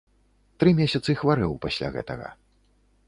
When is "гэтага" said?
1.99-2.27